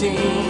[0.00, 0.49] 心。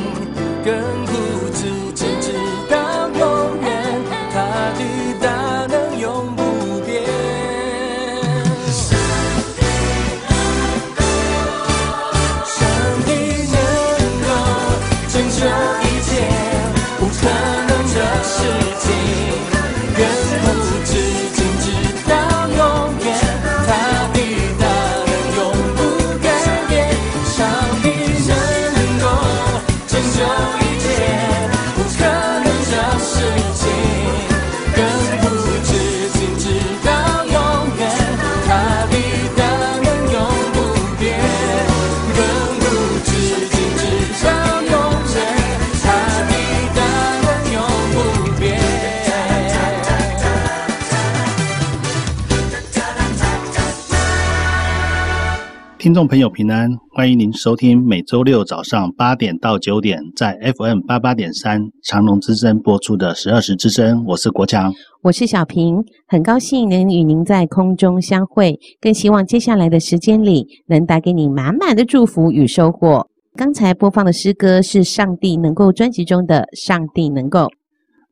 [56.01, 73.07] 众朋友平安，欢迎您收听每周六早上八点到九点在 FM 八八点三长隆之声播出的十二时之声，我是国强，我是小平，很高兴能与您在空中相会，更希望接下来的时间里能带给你满满的祝福与收获。
[73.35, 77.41] 刚才播放的诗歌是《上帝能够》专辑中的《上帝能够》。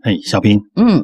[0.02, 1.02] 哎，小平，嗯，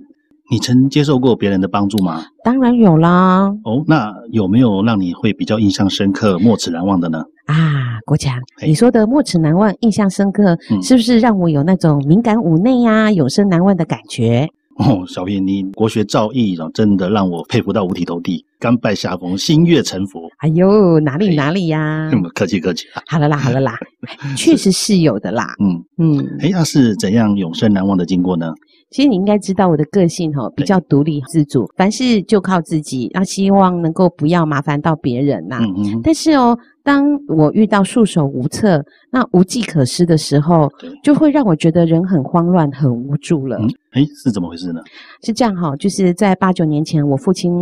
[0.51, 2.23] 你曾接受过别人的帮助吗？
[2.45, 3.47] 当然有啦。
[3.65, 7.23] 哦，那有没有让你会比较印象深刻、莫齿难忘的呢？
[7.47, 14.49] 啊，国强，你说的莫齿难忘、印象深刻，嗯是不是让我有那种敏感五内呀、永生难忘的感觉？
[14.77, 20.21] 哦，小平，你国学造诣真的让我佩服到五体投地，甘拜下风，心悦诚服。
[20.39, 23.01] 哎呦，哪里哪里呀、嗯，客气客气啊。
[23.07, 23.79] 好了啦，好了啦，
[24.37, 25.55] 确实是有的啦。
[25.63, 28.53] 嗯，嗯，哎，那是怎样永生难忘的经过呢？
[28.91, 40.71] 其实你应该知道我的个性哈，比较独立自主，凡事就靠自己，那希望能够不要麻烦到别人呐、嗯嗯，但是哦，当我遇到束手无策、那无计可施的时候，
[41.03, 43.57] 就会让我觉得人很慌乱、很无助了。
[43.59, 44.81] 嗯，哎，是怎么回事呢？
[45.23, 47.53] 是这样哈，就是在八九年前我父亲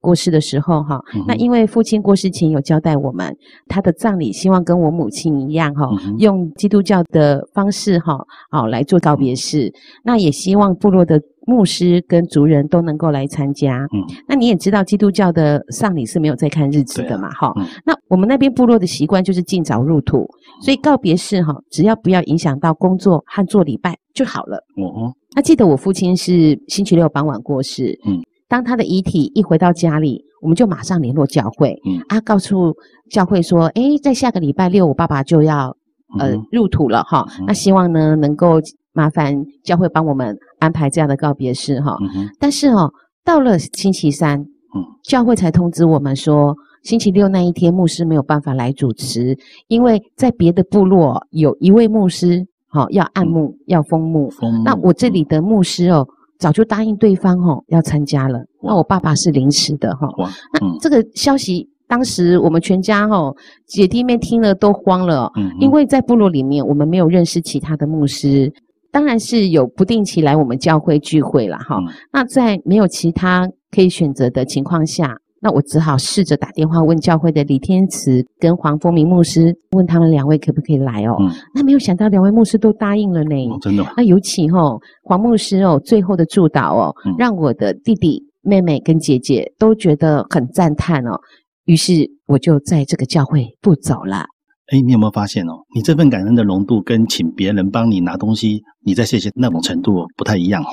[0.00, 3.36] 过世的时候哈，嗯那因为父亲过世前有交代我们，
[3.68, 8.18] 他的葬礼希望跟我母亲一样哈嗯，用基督教的方式哈，
[8.50, 9.72] 好来做告别式。
[10.02, 13.86] 那也希望部落的牧师跟族人都能够来参加。
[13.92, 20.26] 嗯，那你也知道，基督教的丧礼是没有在看日子的嘛，哈、嗯那我们那边部落的习惯就是尽早入土，
[20.62, 24.56] 所以告别式哈，只要不要影响到工作和做礼拜就好了。
[24.76, 32.74] 哦，那记得我父亲是星期六傍晚过世，嗯，当他的遗体一回到家里，我们就马上联络教会，嗯啊，告诉
[33.10, 35.76] 教会说，诶，在下个礼拜六，我爸爸就要
[36.18, 38.60] 呃嗯入土了哈，嗯那希望呢能够
[38.92, 41.96] 麻烦教会帮我们安排这样的告别式哈。
[42.14, 42.92] 嗯，但是哦，
[43.24, 49.36] 到了星期三，嗯，教会才通知我们说，星期六那一天牧师没有办法来主持，
[49.68, 54.32] 因为在别的部落有一位牧师，好、要按牧、要封牧。
[54.64, 56.06] 那我这里的牧师哦，
[56.38, 58.40] 早就答应对方哦要参加了。
[58.62, 60.08] 那我爸爸是临时的哈、
[60.52, 63.34] 那这个消息当时我们全家哦
[63.66, 68.52] 姐弟妹听了都慌了、哦，嗯，因为在部落里面我们没有认识其他的牧师，
[68.92, 71.76] 当然是有不定期来我们教会聚会了哈。
[71.78, 81.16] 嗯那在没有其他可以选择的情况下，那我只好试着打电话问教会的李天慈跟黄风明牧师，问他们两位可不可以来哦。
[81.20, 83.34] 嗯，那没有想到两位牧师都答应了呢。
[83.48, 83.92] 哦真的吗？
[83.96, 91.18] 那尤其哦，黄牧师哦，最后的祝祷哦，嗯让我的弟弟、妹妹跟姐姐都觉得很赞叹哦。
[91.64, 94.24] 于是我就在这个教会不走了。
[94.70, 95.52] 哎，你有没有发现哦？
[95.74, 100.68] 你这份感恩的浓度跟请别人帮你拿东西，你在谢谢那种程度不太一样哦。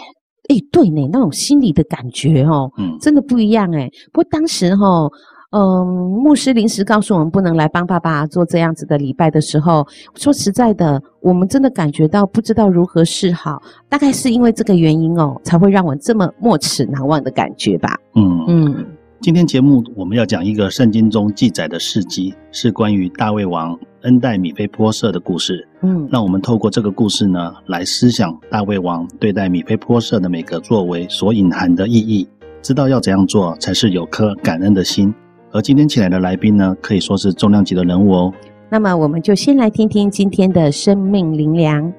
[0.50, 3.90] 哎，对呢，那种心里的感觉哦，嗯真的不一样哎。
[4.14, 5.12] 不过当时哈、哦，
[5.52, 5.86] 嗯，
[6.24, 9.86] 牧师临时告诉我们不能来帮爸爸做这样子的礼拜的时候，
[10.16, 13.62] 说实在的，我们真的感觉到不知道如何是好。
[13.90, 17.98] 大概是因为这个原因哦，才会让我这么没齿难忘的感觉吧。
[18.16, 18.86] 嗯嗯，
[19.20, 25.68] 今天节目我们要讲一个圣经中记载的事迹，是关于大卫王恩待米菲波设的故事。
[25.82, 32.28] 嗯，让我们透过这个故事呢，来思想大卫王对待米菲波设的每个作为所隐含的意义，
[32.62, 35.14] 知道要怎样做才是有颗感恩的心。
[35.52, 38.34] 而今天请来的来宾呢，可以说是重量级的人物哦。
[38.70, 41.92] 那么我们就先来听听今天的生命灵粮。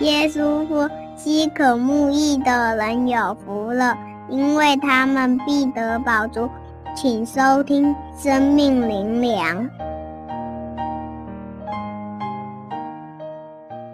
[0.00, 0.88] 耶稣说
[1.26, 3.98] ：“饥渴慕义的人有福了，
[4.30, 6.48] 因为他们必得饱足。”
[6.94, 9.68] 请收听生命灵粮。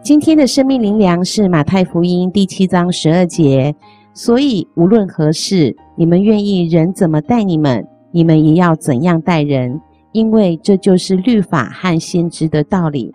[0.02, 3.74] 今天的生命灵粮是马太福音第七章十二节。
[4.12, 9.80] 所以无论何事，你们愿意人怎么待你们，你们也要怎样待人，
[10.12, 13.10] 因为这就是律法和先知的道理。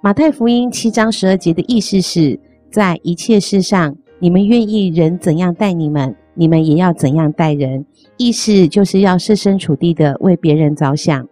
[0.00, 2.38] 马太福音七章十二节的意思是，
[2.74, 7.86] 在一切事上，你们愿意人怎样待你们，你们也要怎样待人。
[8.16, 11.24] 意思就是要设身处地的为别人着想。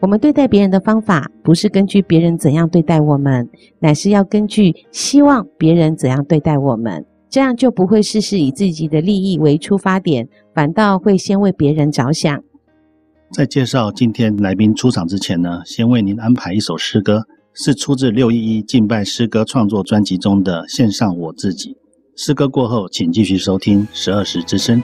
[0.00, 3.46] 我们对待别人的方法，不是根据别人怎样对待我们，
[3.78, 7.04] 乃是要根据希望别人怎样对待我们。
[7.28, 12.42] 这样就不会事事以自己的利益为出发点，反倒会先为别人着想。
[13.30, 17.26] 在介绍今天来宾出场之前呢，先为您安排一首诗歌，
[17.62, 21.72] 是出自六一一敬拜诗歌创作专辑中的《献上我自己》。
[22.16, 24.82] 诗歌过后，请继续收听十二时之声。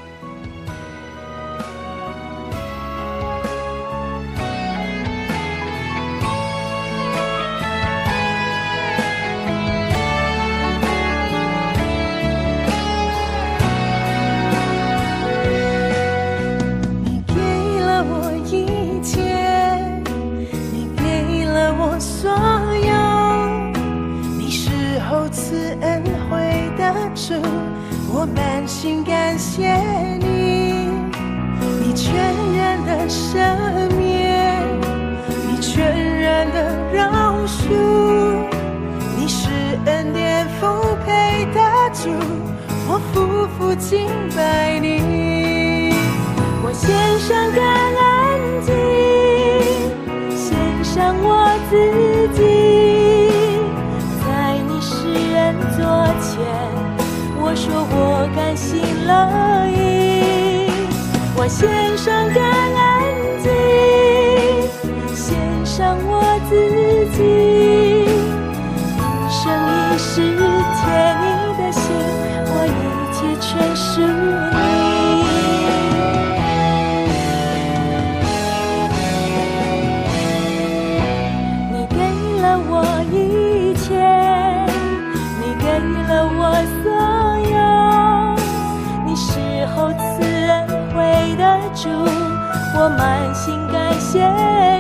[92.79, 94.76] 我满心感谢。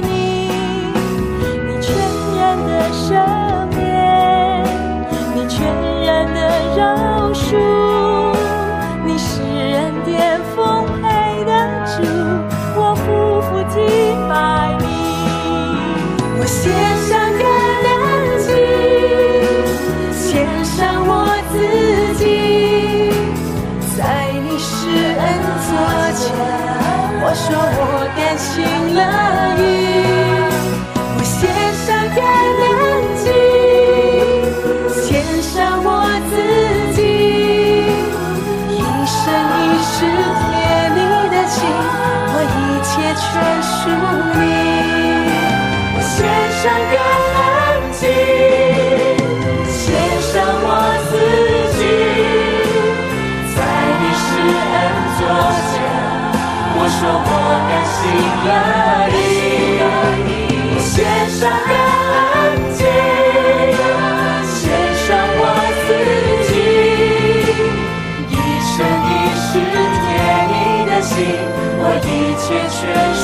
[72.80, 73.15] 全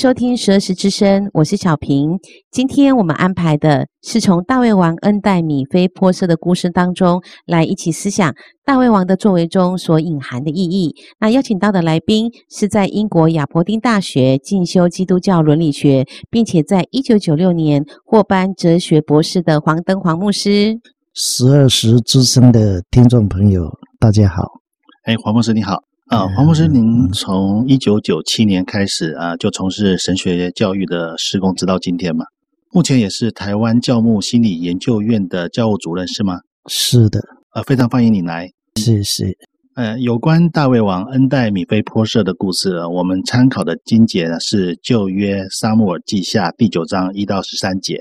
[0.00, 2.18] 收听十二时之声，我是小平。
[2.50, 10.94] 今天我们安排的是从大胃王恩待米菲波设的故事当中来一起思想大胃王的作为中所隐含的意义。
[11.18, 20.80] 那邀请到的来宾是在英国亚伯丁大学进修基督教伦理学，并且在一九九六年获颁哲学博士的黄登黄牧师。
[21.12, 24.44] 十二时之声的听众朋友，大家好。
[25.04, 25.89] 哎，黄牧师你好。
[26.10, 32.24] 啊，黄牧师，您从一九九七年开始啊，就从事神学教育的施工，直到今天嘛。
[32.72, 36.40] 目前也是台湾教牧心理研究院的教务主任，是吗？
[36.66, 37.20] 是的，
[37.54, 38.50] 呃，非常欢迎你来。
[38.74, 39.36] 谢谢。
[39.76, 47.96] 呃，有关大卫王恩待米菲波设的故事，我们参考的经节呢是旧约撒母耳记下第九章一到十三节。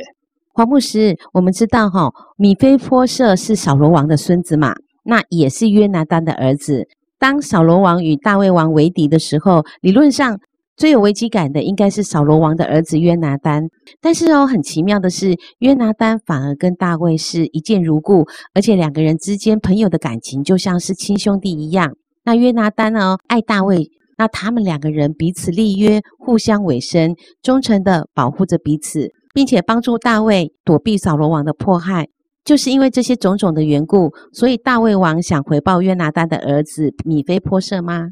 [0.51, 4.73] 黄牧师，我们知道哈、哦，米菲波设是扫罗王的孙子嘛，
[5.03, 6.87] 那也是约拿单的儿子。
[7.19, 10.39] 当扫罗王与大卫王为敌的时候，理论上
[10.77, 13.67] 最有危机感的应该是扫罗王的儿子约拿单。
[13.99, 21.91] 但是哦，很奇妙的是，约拿单反而跟大卫是一见如故，而且两个人之间朋友的感情就像是亲兄弟一样。
[22.23, 32.07] 那约拿单呢，爱大卫，那他们两个人彼此立约，互相委身，忠诚的保护着彼此，并且帮助大卫躲避扫罗王的迫害。
[32.49, 38.07] 就是因为这些种种的缘故，所以大卫王想回报约拿丹的儿子米非波设吗？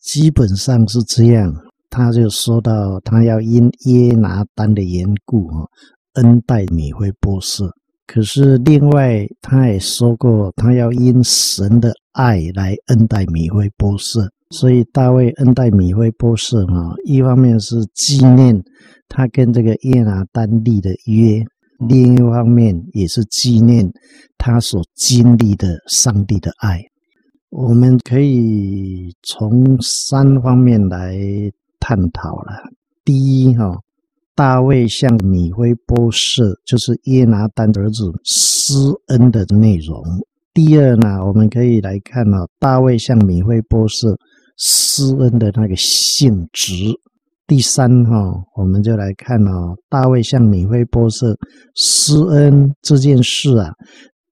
[0.00, 1.54] 基本上是这样。
[1.88, 5.62] 他就说到，他要因约拿丹的缘故啊，
[6.14, 7.70] 恩待米非波设。
[8.08, 14.28] 可是另外，他也说过，他要因神的爱来恩待米非波设。
[14.50, 18.60] 所以大卫恩待米非波设啊，一方面是纪念
[19.08, 21.44] 他跟这个约拿丹立的约，
[21.78, 23.90] 另一方面也是纪念
[24.38, 26.82] 他所经历的上帝的爱。
[27.50, 31.18] 我们可以从三方面来
[31.78, 32.52] 探讨了。
[33.04, 33.78] 第一，哈，
[34.34, 38.78] 大卫向米非波设，就是耶拿单儿子施
[39.08, 40.02] 恩的内容。
[40.52, 44.16] 第二呢，我们可以来看啊，大卫向米非波设。
[44.58, 46.74] 施恩的那个性质。
[47.46, 51.36] 第三哈，我们就来看哦，大卫向米非波设
[51.74, 53.70] 施恩这件事啊，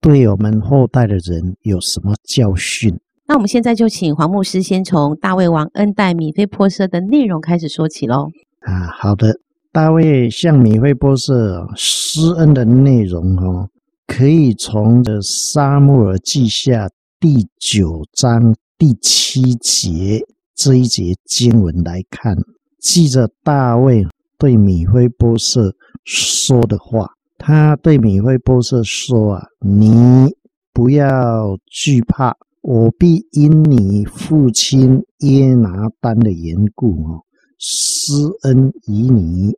[0.01, 2.93] 对我们后代的人有什么教训？
[3.27, 8.29] 那我们现在就请黄牧师先从大卫王恩待米非波设的内容开始说起喽。
[8.61, 9.35] 啊，好的，
[9.73, 13.69] 大卫向米非波设施恩的内容哦，
[14.07, 16.89] 可以从这撒母耳记下
[17.21, 18.55] 第九章。
[18.77, 20.21] 第七节
[20.57, 22.37] 这一节经文来看，
[22.85, 24.07] 记着大卫
[24.39, 25.75] 对米非波设
[26.05, 27.09] 说的话。
[27.39, 30.35] 他对米非波设说：“啊，你
[30.71, 37.25] 不要惧怕，我必因你父亲耶拿单的缘故，哦，
[37.59, 38.13] 施
[38.43, 39.57] 恩于你，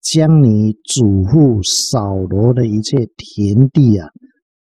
[0.00, 4.08] 将你祖父扫罗的一切田地啊，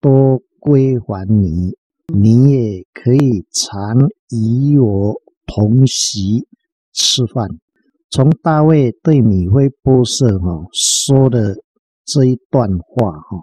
[0.01, 1.75] 都归还你。”
[2.12, 6.47] 你也可以常与我同席
[6.91, 7.47] 吃饭。
[8.13, 11.55] 从大卫对米非波设哈说的
[12.05, 13.40] 这一段话哈，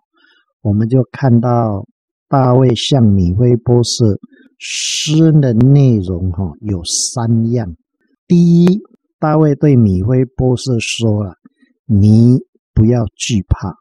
[0.62, 1.84] 我们就看到
[2.28, 4.16] 大卫向米非波设
[4.60, 7.74] 施恩的内容哈有三样。
[8.28, 8.78] 第一，
[9.18, 11.32] 大卫对米非波设说了
[11.90, 12.38] ：“你
[12.72, 13.74] 不要惧怕。”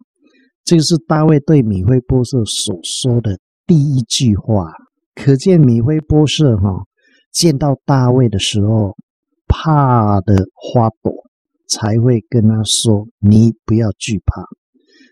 [0.66, 3.38] 这个是大卫对米非波设所说的。
[3.68, 4.72] 第一句话，
[5.14, 6.84] 可见米非波设哈
[7.32, 8.96] 见到大卫的时候，
[9.50, 11.12] 怕的花朵，
[11.68, 14.42] 才会跟他说：“你不要惧怕。”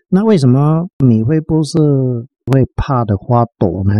[0.08, 1.78] 那为什么米非波设
[2.46, 3.92] 会怕的花朵呢？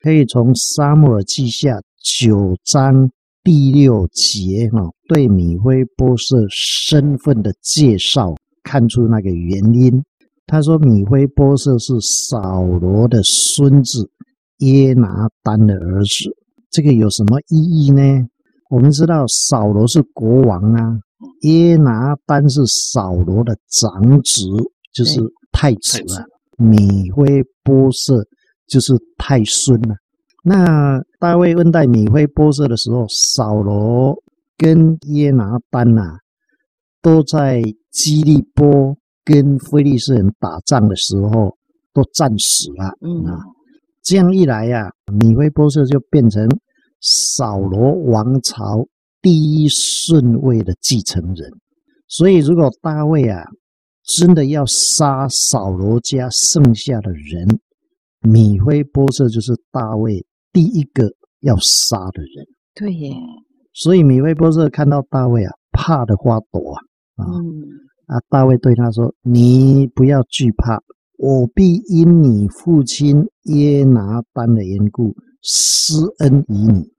[0.00, 3.08] 可以从撒母耳记下九章
[3.44, 10.02] 第六节哈对米非波设身份的介绍看出那个原因。
[10.46, 14.10] 他说：“米非波设是扫罗的孙子，
[14.58, 16.34] 耶拿单的儿子。
[16.70, 18.00] 这个有什么意义呢？
[18.68, 20.98] 我们知道扫罗是国王啊，
[21.42, 24.46] 耶拿丹是扫罗的长子，
[24.92, 25.20] 就是
[25.52, 26.24] 太子啊。
[26.56, 28.24] 米非波设
[28.66, 29.94] 就是太孙了。
[30.44, 34.16] 那大卫问代米非波设的时候，扫罗
[34.56, 36.18] 跟耶拿丹呐、啊，
[37.00, 38.96] 都在基利波。”
[39.28, 41.54] 跟非利士人打仗的时候
[41.92, 43.38] 都战死了，嗯啊，
[44.02, 46.48] 这样一来呀、啊，米非波设就变成
[47.00, 48.86] 扫罗王朝
[49.20, 51.50] 第一顺位的继承人。
[52.08, 53.44] 所以，如果大卫啊
[54.04, 57.60] 真的要杀扫罗家剩下的人，
[58.20, 62.46] 米菲波设就是大卫第一个要杀的人。
[62.74, 63.12] 对耶，
[63.74, 66.80] 所以米菲波设看到大卫啊，怕的发抖啊，
[67.16, 67.26] 啊。
[67.26, 67.62] 嗯
[68.08, 68.16] 啊！
[68.30, 70.82] 大卫对他说：“你不要惧怕，
[71.18, 76.90] 我必因你父亲耶拿丹的缘故施恩于你。”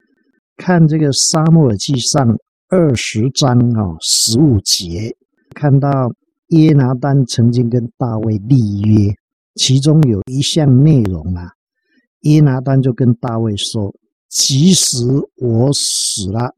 [0.58, 2.38] 看这个撒母耳记上
[2.70, 5.16] 二十章啊十五节，
[5.56, 6.12] 看到
[6.50, 9.14] 耶拿丹曾经跟大卫立约，
[9.56, 11.50] 其中有一项内容啊，
[12.22, 13.94] 耶拿丹就跟大卫说
[14.30, 15.06] ：“即使
[15.38, 16.54] 我死了，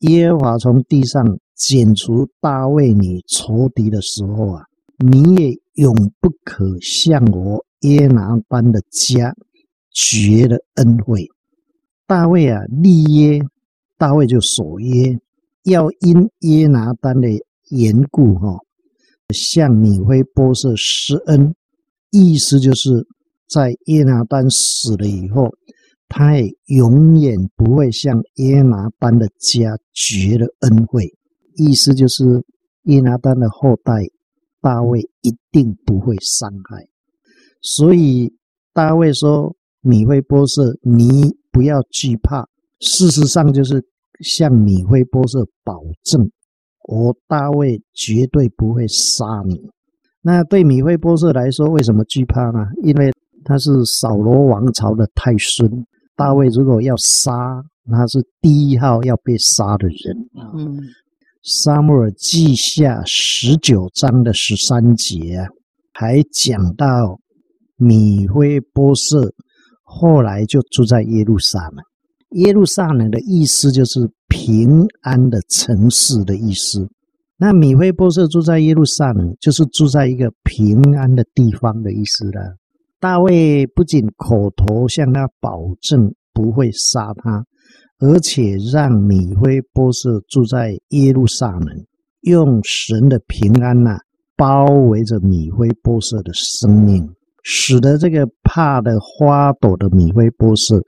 [0.00, 1.24] 耶和华从地上。”
[1.56, 4.64] 剪除大卫你仇敌的时候啊，
[4.98, 9.32] 你也永不可向我耶拿丹的家
[9.94, 11.26] 绝了恩惠。
[12.06, 13.40] 大卫啊立约，
[13.96, 15.18] 大卫就守约，
[15.62, 17.28] 要因约拿单的
[17.70, 18.58] 缘故哈，
[19.32, 21.54] 向米非波设施恩，
[22.10, 23.06] 意思就是
[23.48, 25.50] 在约拿单死了以后，
[26.08, 31.14] 他也永远不会向约拿单的家绝了恩惠。
[31.56, 32.44] 意思就是，
[32.82, 33.92] 约拿单的后代
[34.60, 36.86] 大卫一定不会伤害，
[37.62, 38.34] 所以
[38.72, 39.54] 大卫说
[39.84, 42.44] ：“米非波设，你不要惧怕。”
[42.80, 43.82] 事实上，就是
[44.20, 46.28] 向米非波设保证，
[46.88, 49.60] 我大卫绝对不会杀你。
[50.22, 52.66] 那对米非波设来说，为什么惧怕呢？
[52.82, 53.12] 因为
[53.44, 55.70] 他是扫罗王朝的太孙。
[56.16, 60.28] 大卫如果要杀，他是第一号要被杀的人。
[60.56, 60.80] 嗯，
[61.42, 65.48] 撒母耳记下十九章的十三节啊，
[65.92, 67.20] 还讲到
[67.76, 69.32] 米非波设
[69.96, 71.84] 后来就住在耶路撒冷。
[72.30, 76.88] 耶路撒冷的意思就是平安的城市的意思。
[77.36, 82.56] 那米非波设住在耶路撒冷，就是住在一个平安的地方的意思了。
[82.98, 87.44] 大卫不仅口头向他保证不会杀他，
[87.98, 91.68] 而且让米非波设住在耶路撒冷，
[92.22, 93.98] 用神的平安呐、啊、
[94.36, 97.08] 包围着米非波设的生命，
[97.44, 100.82] 使得这个怕的花朵的米非波设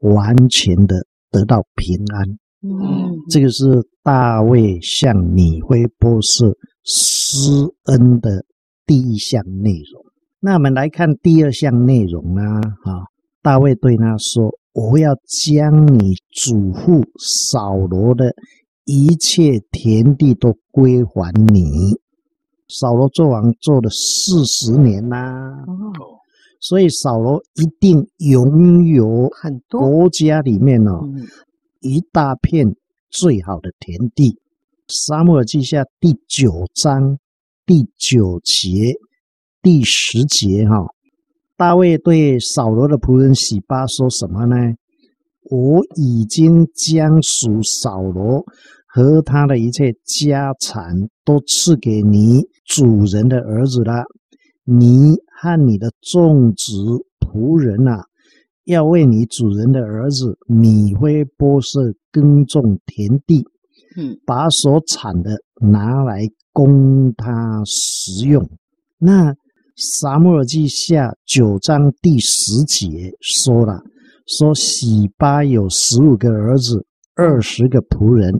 [0.00, 2.26] 完全的得到平安。
[2.60, 8.44] 嗯，这个是大卫向米非波设施恩的
[8.84, 10.02] 第一项内容。
[10.40, 13.04] 那我们来看第二项内容啊，哈，
[13.42, 18.32] 大卫对他说：“我要将你祖父扫罗的
[18.84, 21.98] 一切田地都归还你。”
[22.68, 26.20] 扫罗做王做了四十年呐、啊，哦，
[26.60, 31.00] 所以扫罗一定拥有很多国家里面哦。
[31.04, 31.26] 嗯
[31.80, 32.74] 一大片
[33.08, 34.32] 最好的田地，
[34.88, 37.16] 《撒母耳记下》第九章
[37.64, 38.92] 第九节、
[39.62, 40.84] 第十节，哈，
[41.56, 44.56] 大卫对扫罗的仆人洗巴说什么呢？
[45.48, 48.44] 我已经将属扫罗
[48.98, 50.92] 和他的一切家产
[51.24, 54.02] 都赐给你主人的儿子了，
[54.64, 56.72] 你和你的种植
[57.20, 58.02] 仆人啊。
[58.64, 63.44] 要为你主人的儿子米非波设耕种田地，
[63.96, 68.50] 嗯，把所产的拿来供他食用。
[68.98, 69.32] 那
[69.76, 73.80] 撒母耳记下九章第十节说了，
[74.26, 76.84] 说喜巴有十五个儿子，
[77.14, 78.34] 二十个仆人。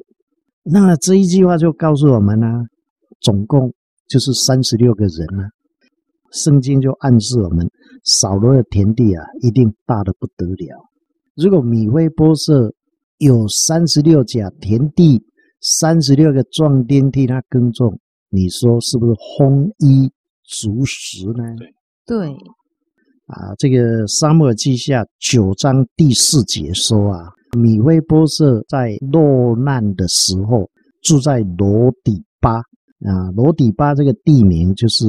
[0.71, 2.61] 那这一句话就告诉我们呢、啊，
[3.21, 3.73] 总共
[4.07, 5.49] 就是三十六个人呢、啊。
[6.33, 7.67] 圣经就暗示我们。
[8.05, 10.85] 扫罗的田地啊，一定大的不得了。
[11.35, 12.73] 如果米非波设
[13.19, 15.21] 有三十六甲田地，
[15.61, 17.99] 三十六个壮丁替他耕种，
[18.31, 20.11] 你说是不是丰衣
[20.45, 21.45] 足食呢？
[22.07, 22.29] 对，
[23.27, 27.25] 啊，这个撒母耳记下九章第四节说啊，
[27.57, 30.69] 米非波设在落难的时候
[31.03, 32.57] 住在罗底巴
[33.05, 35.07] 啊，罗底巴这个地名就是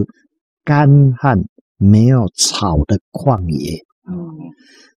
[0.64, 1.44] 干旱。
[1.82, 3.80] 没有草的旷野。
[4.06, 4.36] 嗯，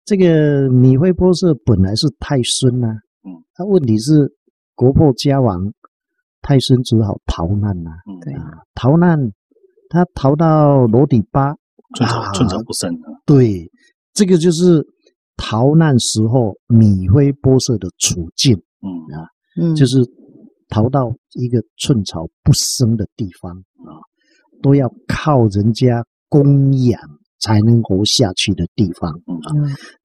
[0.03, 4.27] 这个米非波设本来是太孙呐、啊，嗯，他问题是
[4.73, 5.71] 国破家亡，
[6.41, 9.31] 太孙只好逃难呐、啊，对啊，逃难，
[9.89, 11.53] 他逃到罗底巴，
[11.95, 12.91] 寸草寸草不生。
[13.27, 13.69] 对，
[14.15, 14.83] 这个就是
[15.37, 19.27] 逃难时候米非波设的处境，嗯啊，
[19.61, 20.05] 嗯，就是
[20.69, 23.97] 逃到一个寸草不生的地方啊，
[24.61, 26.03] 都要靠人家。
[26.33, 26.97] 供养
[27.41, 29.51] 才能活下去的地方啊，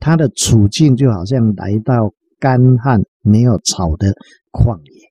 [0.00, 4.12] 他的处境就好像来到干旱没有草的
[4.50, 5.08] 旷野。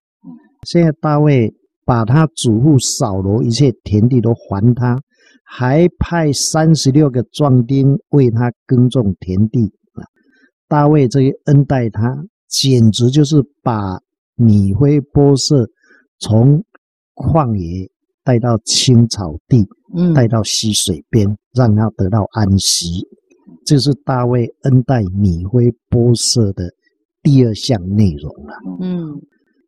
[0.64, 1.54] 现在大卫
[1.86, 5.00] 把他祖父扫罗一切田地都还他，
[5.46, 9.85] 还派三十六个壮丁为他耕种田地啊。
[10.68, 14.00] 大卫这一恩待他，简直就是把
[14.36, 15.70] 米非波设
[16.20, 16.64] 从
[17.14, 17.90] 旷野
[18.24, 19.68] 带到青草地。
[20.14, 23.08] 带到溪水边，让他得到安息。
[23.66, 26.70] 这是大卫恩待米非波设的
[27.24, 28.54] 第二项内容了。
[28.82, 29.22] 嗯，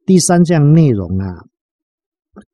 [0.06, 1.46] 第三项内容啊，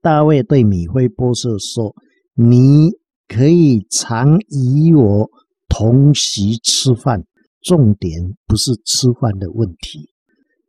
[0.02, 1.96] 大卫对米非波设说
[2.38, 2.92] ：“你
[3.28, 5.28] 可以常与我
[5.68, 7.24] 同席吃饭。
[7.64, 8.12] 重点
[8.46, 10.10] 不是吃饭的问题，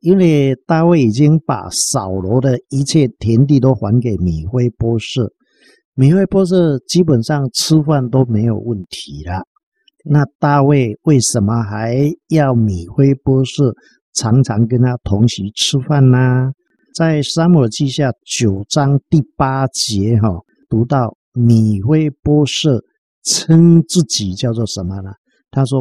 [0.01, 5.33] 因为大卫已经把扫罗的一切田地都还给米非波设。”
[5.97, 9.45] 米非波设基本上吃饭都没有问题了，
[10.05, 13.73] 那大卫为什么还要米非波设
[14.13, 16.51] 常常跟他同席吃饭呢？
[16.97, 20.29] 在撒母耳记下九章第八节哈，
[20.69, 22.83] 读到米非波设
[23.23, 25.13] 称自己叫做什么呢？
[25.53, 25.81] 他说：“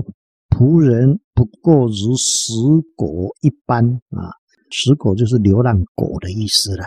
[0.53, 2.53] 仆人不过如死
[2.95, 4.29] 狗一般啊，
[4.71, 6.85] 死狗就是流浪狗的意思了。”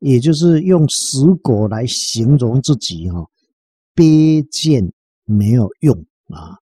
[0.00, 3.26] 也就是用死狗来形容自己哈，
[3.94, 4.92] 卑贱
[5.24, 5.96] 没有用
[6.28, 6.58] 啊。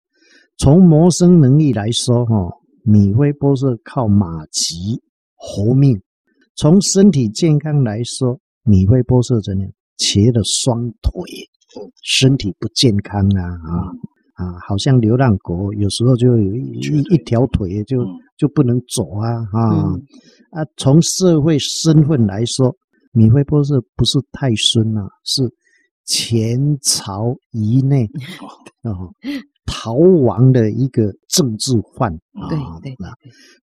[0.58, 2.34] 从谋生能力来说哈，
[2.84, 5.00] 米非波设靠马骑
[5.34, 5.96] 活命；
[6.56, 9.70] 从身体健康来说，米非波设怎样？
[9.96, 11.22] 瘸了双腿，
[12.02, 13.92] 身体不健康啊啊。
[14.34, 18.04] 啊，好像流浪狗，有时候就有一一条腿就
[18.38, 20.02] 就不能走啊啊、嗯、
[20.52, 20.64] 啊！
[20.76, 22.74] 从社会身份来说，
[23.12, 25.42] 米菲波士不是太孙啊，是
[26.06, 28.04] 前朝以内
[28.82, 28.90] 啊
[29.66, 32.48] 逃亡的一个政治犯啊。
[32.48, 33.08] 对对，对，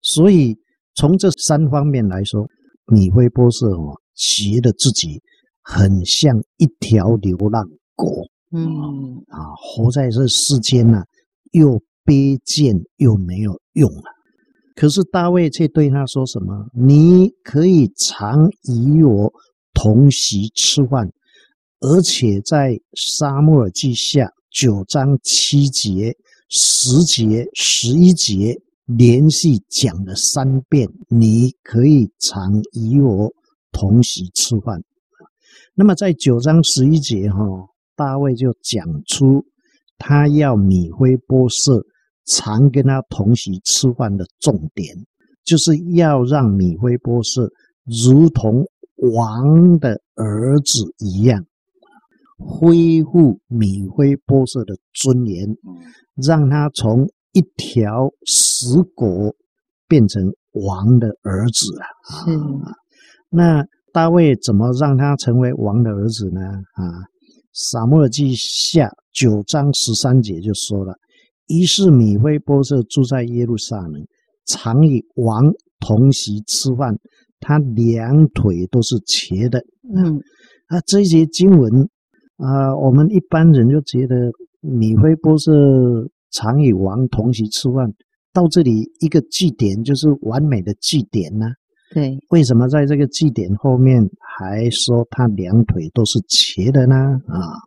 [0.02, 0.56] 所以
[0.94, 2.46] 从这三方面来说，
[2.86, 5.20] 米菲波士哦，觉得自己
[5.62, 8.06] 很像一条流浪狗。
[8.52, 11.06] 嗯啊，活在这世间呢、啊，
[11.52, 14.10] 又卑贱又没有用啊。
[14.74, 16.66] 可是大卫却对他说什么？
[16.74, 19.32] 你可以常与我
[19.72, 21.08] 同席吃饭，
[21.80, 26.16] 而且在撒母耳记下九章七节、
[26.48, 30.88] 十节、十一节连续讲了三遍。
[31.08, 33.32] 你可以常与我
[33.70, 34.82] 同席吃饭。
[35.74, 37.38] 那么在九章十一节哈。
[38.00, 39.44] 大卫就讲出
[39.98, 41.84] 他要米非波设
[42.24, 44.96] 常跟他同席吃饭的重点，
[45.44, 47.50] 就是要让米非波设
[47.84, 48.64] 如同
[49.14, 51.44] 王的儿子一样，
[52.38, 55.46] 恢复米非波设的尊严，
[56.26, 59.34] 让他从一条死狗
[59.86, 61.84] 变成王的儿子啊！
[62.24, 62.38] 是，
[63.28, 66.40] 那大卫怎么让他成为王的儿子呢？
[66.40, 67.09] 啊？
[67.52, 70.94] 撒母耳记下九章十三节就说了
[71.48, 74.06] ：“于是米非波设住在耶路撒冷，
[74.46, 76.96] 常与王同席吃饭，
[77.40, 79.60] 他两腿都是瘸的。”
[79.92, 80.20] 嗯，
[80.68, 81.88] 啊，这些经文
[82.36, 85.50] 啊，我们一般人就觉得米非波设
[86.30, 87.92] 常与王同席吃饭，
[88.32, 91.52] 到这里一个祭典就是完美的祭典呢、啊。
[91.92, 96.94] 对，为什么在这个祭点后面还说他两腿都是瘸的呢？
[97.26, 97.58] 啊，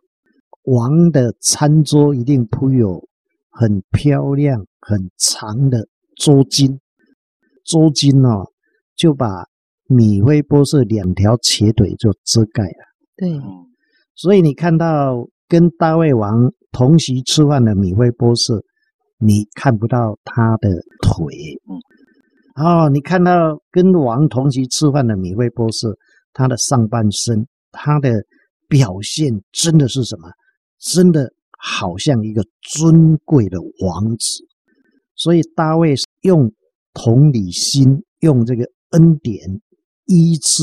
[0.64, 3.06] 王的餐桌一定铺有
[3.50, 6.78] 很漂亮、很长的桌巾，
[7.66, 8.50] 桌巾哦，
[8.96, 9.44] 就把
[9.88, 12.84] 米非波设两条瘸腿就遮盖了。
[13.18, 13.38] 对，
[14.14, 18.62] 所以你看到跟大卫王同席吃饭的米非波设，
[19.18, 20.70] 你看不到他的
[21.02, 21.26] 腿。
[22.54, 25.92] 哦，你看到跟王同席吃饭的米菲波设，
[26.32, 28.22] 他的上半身，他的
[28.68, 30.28] 表现真的是什么？
[30.78, 34.44] 真的好像一个尊贵的王子。
[35.16, 36.52] 所以大卫用
[36.92, 39.60] 同理心，用这个恩典
[40.06, 40.62] 医治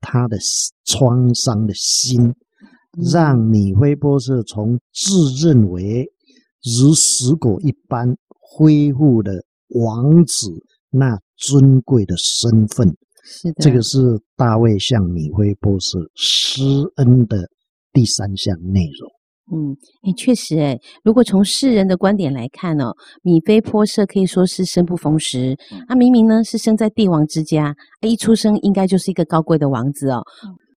[0.00, 0.38] 他的
[0.84, 2.32] 创伤的心，
[3.12, 6.06] 让米菲波设从自认为
[6.78, 10.52] 如死狗一般恢复的王子。
[10.96, 12.88] 那尊贵的身份，
[13.24, 13.98] 是的，这个是
[14.36, 16.62] 大卫向米菲波设施
[16.96, 17.48] 恩的
[17.92, 19.10] 第三项内容。
[19.52, 25.56] 嗯，哎，确实，哎，如果从世人的观点来看哦，米菲波设可以说是生不逢时。
[25.86, 30.24] 他、明明呢是生在帝王之家，一出生应该就是一个高贵的王子哦，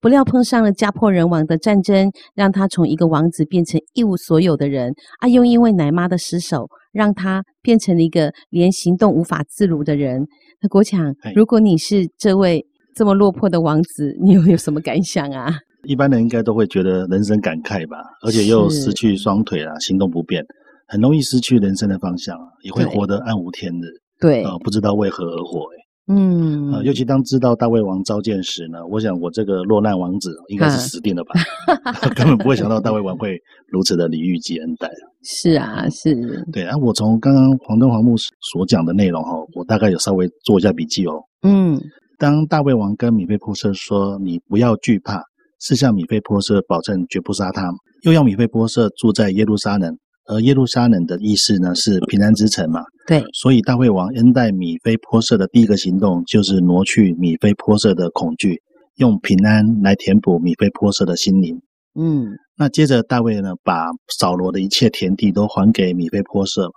[0.00, 4.92] 不料碰上了家破人亡的战争，让他从一个王子变成一无所有的人。
[5.20, 6.66] 啊，又因为奶妈的失手。
[6.90, 10.26] 让他变成了一个连行动无法自如的人。
[10.60, 12.64] 那国强，如果你是这位
[12.96, 15.54] 这么落魄的王子，你又有什么感想啊？
[15.84, 20.42] 一般人应该都会觉得人生感慨吧，而且又失去双腿啊，行动不便，
[20.88, 23.86] 很容易失去人生的方向，啊也会活得暗无天日。
[24.18, 25.66] 对，呃，不知道为何而活。
[26.08, 31.34] 嗯，呃，尤其当知道大卫王召见时呢，我想我这个落难王子应该是死定了吧，
[32.16, 34.90] 根本不会想到大卫王会如此的礼遇及恩待。
[35.22, 36.14] 是啊，是。
[36.52, 41.20] 对啊，我从刚刚黄东华牧师所讲的内容哈，我大概有稍微做一下笔记哦。
[41.42, 41.78] 嗯，
[42.18, 45.22] 当大卫王跟米非波设说：“你不要惧怕”，
[45.60, 47.70] 是向米非波设保证绝不杀他，
[48.02, 49.94] 又要米非波设住在耶路撒冷。
[50.28, 52.82] 而耶路撒冷的意思呢，是平安之城嘛。
[53.06, 58.60] 对，所以大卫王恩待米菲波设的第一个行动，就是挪去米菲波设的恐惧，
[58.96, 61.60] 用平安来填补米菲波设的心灵。
[61.98, 62.26] 嗯，
[62.58, 63.86] 那接着大卫呢，把
[64.18, 66.68] 扫罗的一切田地都还给米菲波设，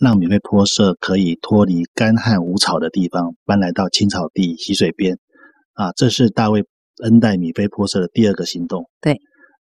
[0.00, 5.16] 让米菲波设可以脱离干旱无草的地方，搬来到青草地溪水边。
[5.74, 6.64] 啊，这是大卫
[7.04, 8.84] 恩待米菲波设的第二个行动。
[9.00, 9.16] 对。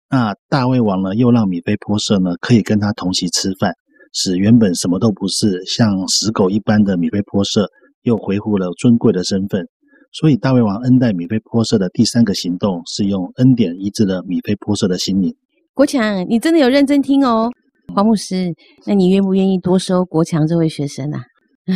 [0.09, 3.73] 那大卫王呢，又让米菲波设呢可以跟他同席吃饭，
[4.13, 7.69] 使原本什么都不是，像死狗一般的米菲波设
[8.03, 9.65] 又恢复了尊贵的身份。
[10.13, 15.35] 所以大卫王恩待米菲波设的第三个行动是用恩典医治了米菲波设的心灵。
[15.73, 17.51] 国强，你真的有认真听哦，
[17.93, 18.53] 黄牧师，
[18.85, 21.21] 那你愿不愿意多收国强这位学生啊？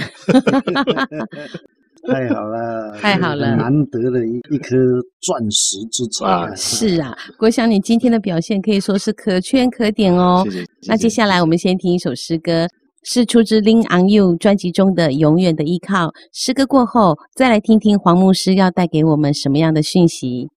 [2.08, 4.76] 太好了，太好了，难得的一一颗
[5.22, 6.56] 钻石之才啊！
[6.56, 10.46] 是啊，国祥，你今天的表现可以说是可圈可点哦。
[10.88, 12.68] 那接下来我们先听一首诗歌，
[13.04, 16.08] 是出自《Lean on You》专辑中的《永远的依靠》。
[16.34, 20.50] 诗歌过后，再来听听黄牧师要带给我们什么样的讯息。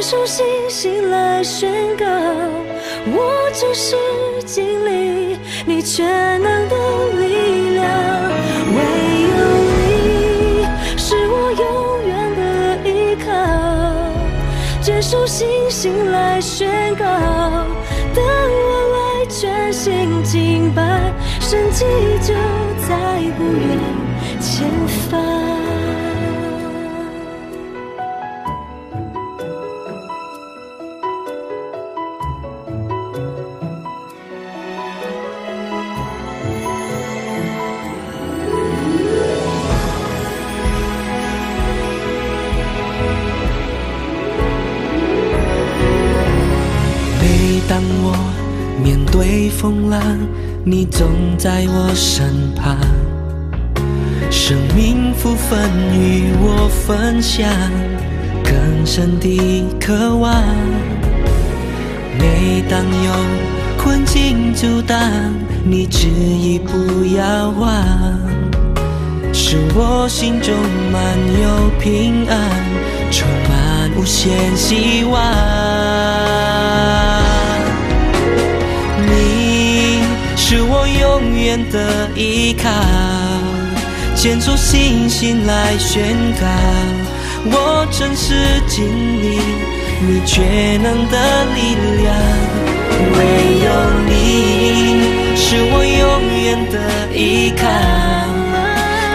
[0.00, 2.06] 接受星星来宣告，
[3.04, 3.96] 我只是
[4.46, 6.74] 经历你全能的
[7.18, 7.86] 力量，
[8.72, 8.78] 唯
[9.28, 9.36] 有
[9.84, 10.64] 你
[10.96, 11.62] 是我永
[12.08, 13.28] 远的依靠。
[14.80, 17.04] 接受星星来宣告，
[18.14, 21.84] 等我来全心敬拜，神迹
[22.22, 22.32] 就
[22.88, 23.89] 在不远。
[49.60, 50.00] 风浪，
[50.64, 52.78] 你总在我身旁，
[54.30, 57.46] 生命福分与我分享，
[58.42, 58.54] 更
[58.86, 60.42] 深的渴望。
[62.18, 63.12] 每当有
[63.76, 64.98] 困境阻挡，
[65.62, 67.84] 你执意不要忘，
[69.30, 70.54] 使我心中
[70.90, 71.02] 满
[71.42, 72.50] 有平安，
[73.10, 75.59] 充满无限希望。
[81.70, 82.68] 的依靠，
[84.14, 86.02] 牵着信心来宣
[86.40, 86.46] 告，
[87.46, 88.34] 我真实
[88.68, 88.86] 经
[89.22, 89.40] 历
[90.06, 92.14] 你全能的力量。
[93.12, 93.16] 唯
[93.64, 93.68] 有
[94.06, 94.10] 你
[95.34, 96.02] 是我永
[96.42, 96.74] 远的
[97.16, 97.62] 依靠，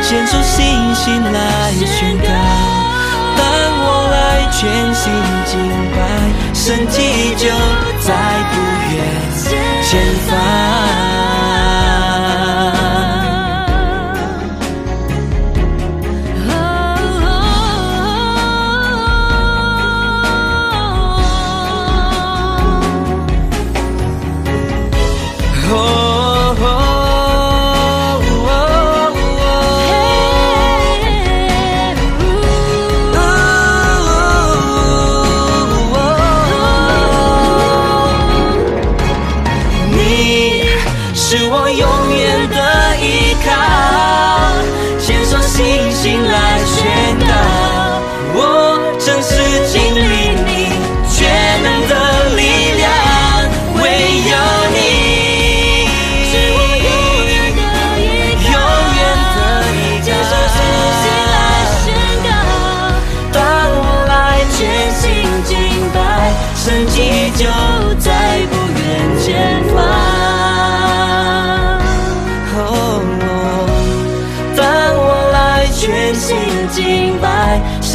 [0.02, 0.56] 牵着信
[0.96, 2.28] 心来宣告，
[3.38, 3.40] 当
[3.84, 4.16] 我来
[4.52, 4.60] 全
[4.94, 5.04] 心
[5.46, 5.54] 敬
[5.94, 5.98] 拜，
[6.54, 6.96] 神迹
[7.38, 7.46] 就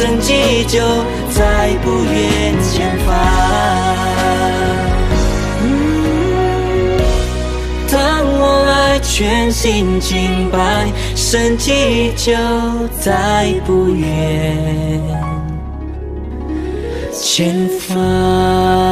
[0.01, 0.79] 神迹就
[1.29, 3.15] 在不远前方。
[7.91, 12.33] 当我来全心敬拜，神迹就
[12.99, 14.99] 在不远
[17.13, 18.90] 前方。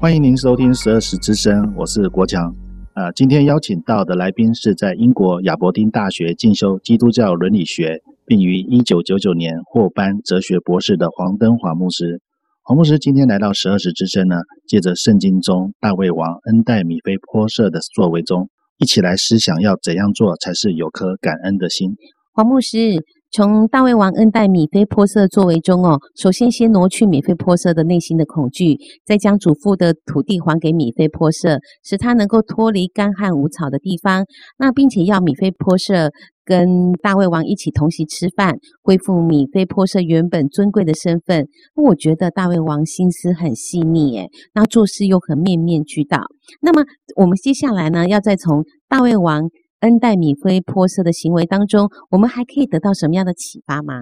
[0.00, 2.56] 欢迎您收听十二时之声，我是国强。
[2.94, 12.22] 呃，今天邀请到的来宾是在英国亚伯丁大学进修基督教伦理学，并于一九九九年获颁哲学博士的黄登华牧师。
[12.62, 14.36] 黄牧师今天来到十二时之声呢，
[14.66, 18.48] 借着圣经中大卫王恩待米非波设的作为中，
[18.78, 21.90] 一起来思想要怎样做才是有颗感恩的心。
[22.32, 23.04] 黄牧师。
[23.32, 28.76] 从大卫王恩待米非波色作为中哦，首先先挪去米非波色的内心的恐惧，
[29.06, 34.24] 再将祖父的土地还给米非波色，使他能够脱离干旱无草的地方。
[34.58, 36.10] 那并且要米非波色
[36.44, 41.46] 跟大卫王一起同席吃饭，恢复米非波色原本尊贵的身份。
[41.76, 46.20] 我觉得大卫王心思很细腻，诶，那做事又很面面俱到。
[46.60, 49.48] 那么我们接下来呢，要再从大卫王。
[49.80, 53.94] 恩戴米菲波设的行为当中，我们还可以得到什么样的启发吗？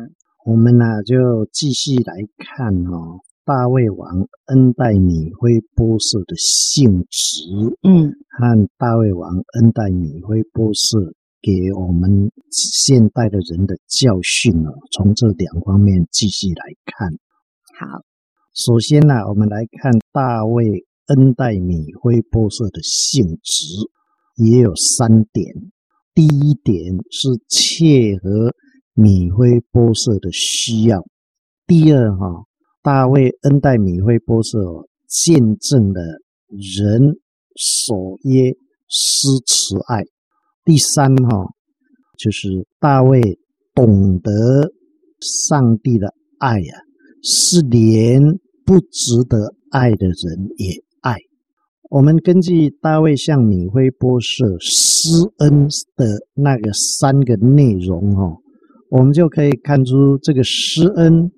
[0.44, 7.44] 我们呢、啊，就继续来看哦，大卫王恩戴米菲波设的性质，
[7.82, 10.98] 嗯，和大卫王恩戴米菲波设
[11.40, 17.08] 给我们现代的人的教训哦，从这两方面继续来看。
[17.78, 18.02] 好，
[18.52, 23.64] 首先呢、啊，我们来看大卫恩戴米非波设的性质。
[24.38, 25.52] 也有三点，
[26.14, 28.54] 第一点是切合
[28.94, 31.04] 米非波色的需要。
[31.66, 32.44] 第二，哈，
[32.82, 36.00] 大卫恩待米非波色，见证了
[36.48, 37.16] 人
[37.56, 38.52] 守约
[38.88, 40.04] 施慈爱。
[40.64, 41.46] 第三，哈，
[42.18, 43.38] 就是大卫
[43.74, 44.70] 懂得
[45.20, 46.74] 上帝的爱呀，
[47.22, 48.22] 是连
[48.64, 50.87] 不值得爱的人也。
[51.90, 55.08] 我们根据大卫向米非波设施
[55.38, 55.66] 恩
[55.96, 58.36] 的那个三个内容，哈，
[58.90, 61.30] 我们就可以看出这个施恩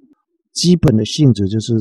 [0.53, 1.74] 基本的性质就是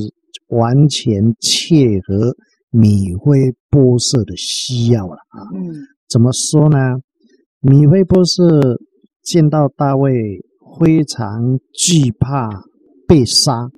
[0.50, 2.32] 完全切合
[2.70, 5.42] 米非波设的需要了啊。
[5.52, 5.74] 嗯，
[6.08, 6.78] 怎么说呢？
[7.60, 8.78] 米非波设
[9.24, 10.12] 见到大卫
[10.78, 12.48] 非常惧怕
[13.08, 13.68] 被杀，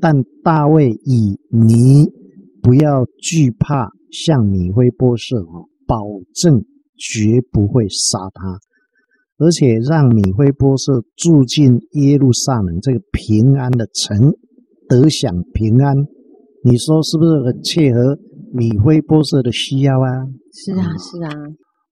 [0.00, 2.06] 但大卫以你
[2.62, 3.90] 不要惧怕。
[4.10, 6.04] 向米非波设啊，保
[6.34, 6.64] 证
[6.96, 8.58] 绝不会杀他，
[9.38, 14.32] 而且让米非波设住进耶路撒冷这个平安的城，
[14.88, 15.96] 得享平安。
[16.64, 18.18] 你说是不是很切合
[18.52, 20.26] 米非波设的需要啊？
[20.52, 21.30] 是啊，是啊。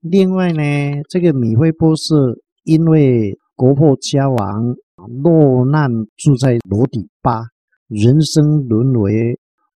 [0.00, 0.62] 另外呢，
[1.08, 4.74] 这个米非波设因为国破家亡，
[5.22, 7.42] 落难住在罗底巴，
[7.88, 9.38] 人生沦为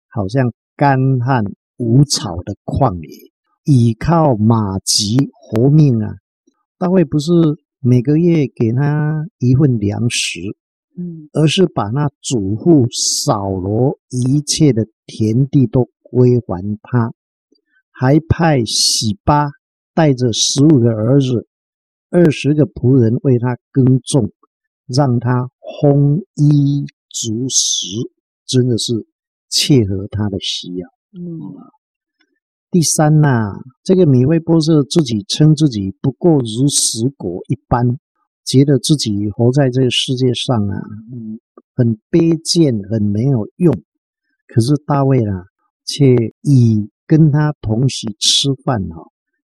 [0.10, 1.44] 好像干旱。
[1.78, 3.32] 无草的旷野，
[3.66, 6.16] 依靠马吉活命啊！
[6.80, 7.32] 大卫不是
[7.80, 10.40] 每个月给他一份粮食，
[10.98, 17.14] 嗯，而是把那祖父扫罗一切的田地都归还他，
[17.92, 19.52] 还派喜巴
[19.94, 21.48] 带着十五个儿子、
[22.10, 24.32] 二十个仆人为他耕种，
[24.88, 25.50] 让他
[25.82, 27.86] 丰衣足食，
[28.48, 29.06] 真的是
[29.50, 30.88] 切合他的需要。
[31.20, 31.42] 嗯，
[32.70, 33.54] 第三呐、啊，
[33.84, 37.98] 这个米未波设自己称自己不过如死果一般，
[38.46, 40.80] 觉得自己活在这个世界上啊，
[41.12, 41.40] 嗯，
[41.76, 43.74] 很卑贱，很没有用。
[44.48, 45.46] 可是大卫啊，
[45.86, 48.96] 却以跟他同席吃饭啊，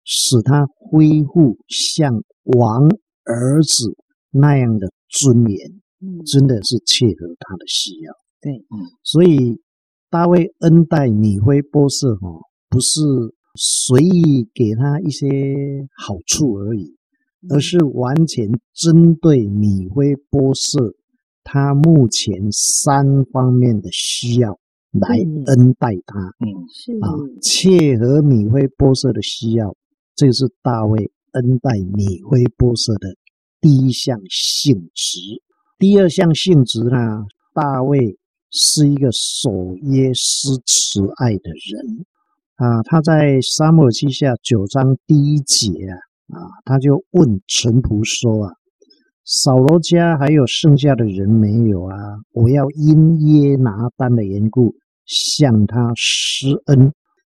[0.04, 2.90] 使他恢复像王
[3.24, 3.96] 儿子
[4.30, 5.82] 那样的尊严，
[6.26, 8.14] 真的是切合他的需要。
[8.42, 9.62] 对，嗯，所以。
[10.12, 12.28] 大卫恩待米辉波设，哈，
[12.70, 13.00] 不是
[13.56, 16.98] 随意给他一些好处而已，
[17.50, 20.94] 而是完全针对米辉波设
[21.46, 24.60] 他目前三方面的需要
[24.92, 26.20] 来恩待他。
[26.40, 27.08] 嗯，是啊，
[27.42, 29.74] 切合米辉波设的需要，
[30.18, 33.16] 这个是大卫恩待米辉波设的
[33.62, 35.20] 第一项性质。
[35.80, 38.18] 第二项性质呢，大卫。
[38.52, 42.06] 是一个守约施慈爱的人
[42.58, 42.84] 啊！
[42.84, 45.96] 他在撒母耳记下九章第一节啊，
[46.38, 48.54] 啊，他就问臣仆说啊
[49.26, 51.96] ：“扫罗家还有剩下的人没有啊？
[52.34, 54.76] 我要因耶拿单的缘故
[55.06, 56.92] 向他施恩。”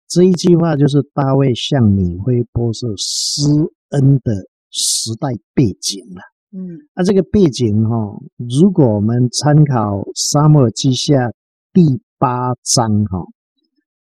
[0.08, 3.44] 这一句话就是大卫向米非波设施
[3.90, 4.34] 恩的
[4.70, 6.22] 时代背景了。
[6.58, 11.28] 嗯，那、啊、这个背景哈、哦，如果我们参考《沙漠之下》
[11.72, 13.28] 第八章哈、哦，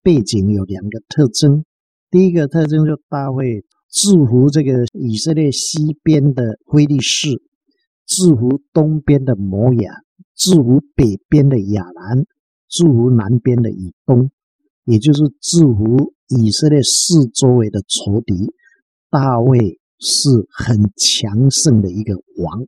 [0.01, 1.63] 背景有两个特征。
[2.09, 7.29] 第一个特征就大卫制服这个以色列西边的非利士，
[8.07, 9.91] 制服东边的摩亚，
[10.35, 12.25] 制服北边的亚兰，
[12.69, 14.31] 制服南边的以东。
[14.85, 18.51] 也就是制服以色列四周围的仇敌。
[19.11, 22.65] 大卫是很强盛的一个王。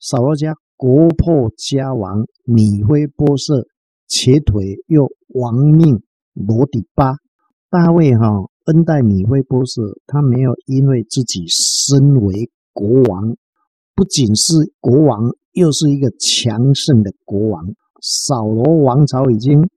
[0.00, 3.66] 扫罗家国破家亡，米非波设
[4.08, 6.02] 瘸腿又亡命
[6.34, 7.14] 罗底巴。
[7.70, 8.26] 大卫哈、
[8.66, 13.36] 恩待米非波设，他没有因为自己身为国王，
[13.94, 17.64] 不仅是国王，又是一个强盛的国王。
[18.00, 19.68] 扫罗王朝已经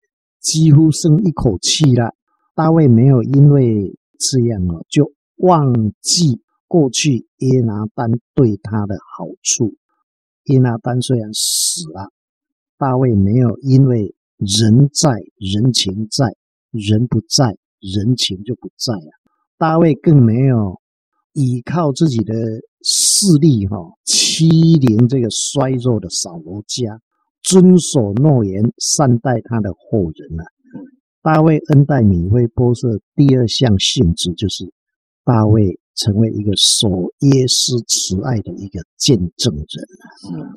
[0.41, 2.09] 几乎剩一口气了，
[2.55, 5.71] 大卫没有因为这样哦，就忘
[6.01, 9.76] 记过去耶拿丹对他的好处。
[10.45, 12.11] 耶拿丹虽然死了，
[12.78, 16.36] 大卫没有因为人在人情在，
[16.72, 19.11] 人不在人情就不在了。
[19.57, 20.80] 大卫更没有
[21.34, 22.34] 依靠自己的
[22.84, 26.99] 势力哈欺凌这个衰弱的扫罗家，
[27.41, 30.43] 遵守诺言，善待他的后人啊。
[31.22, 34.72] 大卫恩待米非波设第二项性质就是
[35.24, 35.80] 大卫。
[35.95, 36.87] 成为一个守
[37.21, 40.53] 耶稣慈爱的一个见证人啊。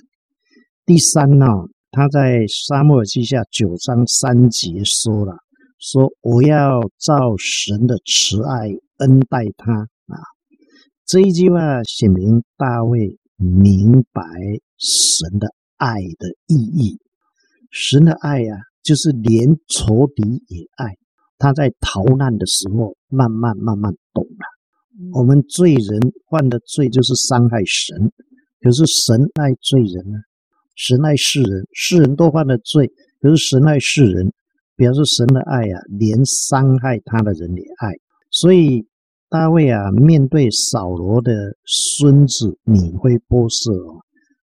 [0.85, 1.47] 第三呢，
[1.91, 5.37] 他在沙漠耳记下九章三节说了
[5.79, 10.17] ：“说我要照神的慈爱恩待他啊。”
[11.07, 14.23] 这一句话显明大卫明白
[14.79, 16.99] 神的爱的意义。
[17.71, 20.95] 神的爱啊，就是连仇敌也爱。
[21.39, 23.95] 他在逃难的时候，慢慢慢慢。
[25.13, 28.11] 我们罪人犯的罪就是伤害神，
[28.61, 30.19] 可是神爱罪人呢？
[30.75, 32.91] 神爱世人，世人都犯了罪，
[33.21, 34.33] 可是神爱世人，
[34.77, 37.93] 表示神的爱啊，连伤害他的人也爱。
[38.31, 38.87] 所以
[39.29, 41.33] 大卫啊，面对扫罗的
[41.65, 44.01] 孙子米非波设哦，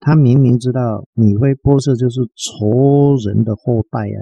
[0.00, 4.20] 他明明知道米非波设就是仇人的后代啊，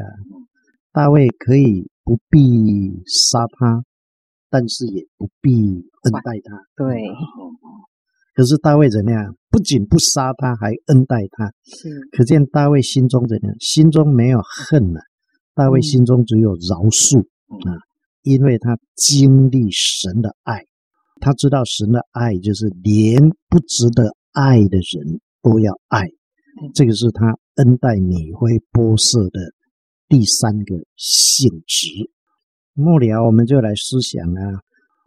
[0.92, 3.82] 大卫可以不必杀他。
[4.52, 7.02] 但是也不必恩待他，对。
[8.34, 9.34] 可是大卫怎么样？
[9.50, 11.50] 不仅不杀他，还恩待他。
[11.64, 13.54] 是，可见大卫心中怎样？
[13.60, 15.00] 心中没有恨了，
[15.54, 17.80] 大卫心中只有饶恕啊，
[18.22, 20.66] 因为他经历神的爱，
[21.20, 26.08] 他知道神的爱就是连不值得爱的人都要爱。
[26.74, 29.40] 这个是他恩待米非波设的
[30.08, 32.10] 第三个性质。
[32.74, 34.60] 末了，我们就来思想啊，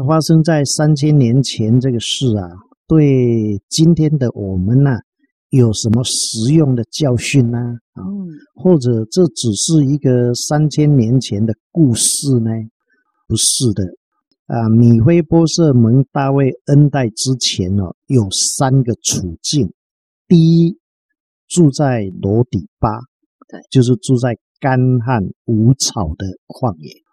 [0.08, 2.48] 发生在三千年前这个事啊，
[2.88, 5.00] 对今天的我们呢、啊，
[5.50, 7.58] 有什么实用的教训呢？
[7.94, 8.04] 啊，
[8.54, 12.52] 或者这只是一个三千年前的故事呢？
[13.28, 13.84] 不是的，
[14.46, 19.74] 啊，米非波设蒙大卫恩待之前呢、哦，有三个处境：
[20.28, 20.78] 第一，
[21.48, 22.92] 住在罗底巴，
[23.50, 27.05] 对，就是住在干旱无草的旷野。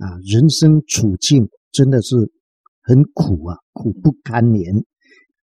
[0.00, 2.16] 啊，人生处境真的是
[2.82, 4.84] 很苦啊，苦不堪言。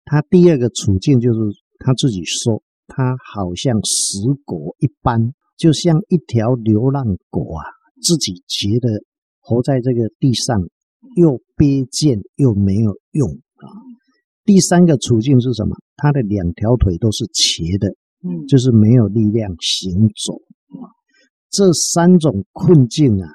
[0.06, 1.40] 他第二个处境就是
[1.80, 7.64] 他自己说，他好像死狗一般，就像一条流浪狗啊，
[8.02, 9.04] 自己觉得
[9.42, 10.62] 活在这个地上
[11.18, 13.68] 又卑贱又没有用啊。
[14.46, 15.76] 第三个处境是什么？
[15.98, 17.90] 他的两条腿都是瘸的，
[18.24, 20.36] 嗯，就是没有力量行走
[20.80, 20.88] 啊。
[21.50, 23.30] 这三种困境啊。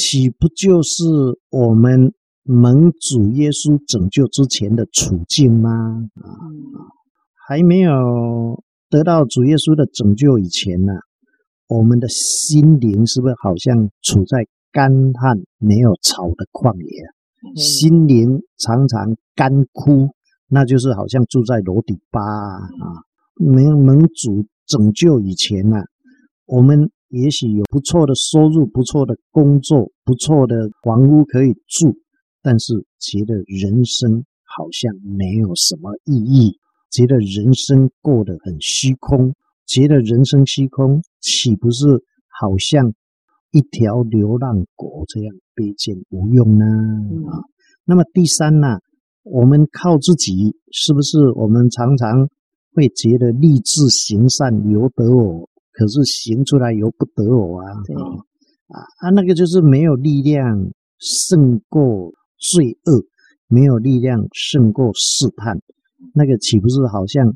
[0.00, 1.04] 岂不就是
[1.50, 2.12] 我们
[2.44, 5.70] 蒙主耶稣拯救之前的处境吗？
[6.14, 6.30] 啊，
[7.48, 10.92] 还没有得到主耶稣的拯救以前呢，
[11.66, 17.60] 我们的心灵是不是好像处在干旱没有草的旷野？
[17.60, 20.10] 心灵常常干枯，
[20.48, 23.02] 那就是好像住在楼底巴啊。
[23.34, 25.78] 没有蒙主拯救以前呢，
[26.46, 26.88] 我们。
[27.08, 31.96] 也许有不错的收入、不错的工作、不错的房屋可以住，
[32.42, 36.58] 但是觉得人生好像没有什么意义，
[36.90, 39.32] 觉得人生过得很虚空，
[39.66, 41.86] 觉得人生虚空，岂不是
[42.40, 42.92] 好像
[43.52, 46.66] 一条流浪狗这样卑贱无用呢？
[47.30, 47.40] 啊，
[47.84, 48.78] 那么第三呢，
[49.22, 52.28] 我们靠自己，是不是我们常常
[52.74, 55.48] 会觉得立志行善由得我？
[55.78, 57.72] 可是行出来由不得我啊！
[57.86, 63.04] 对啊啊，那个就是没有力量胜过罪恶，
[63.46, 65.60] 没有力量胜过试探，
[66.14, 67.32] 那个岂不是好像